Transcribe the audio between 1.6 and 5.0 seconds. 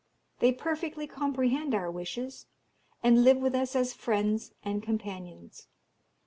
our wishes, and live with us as friends and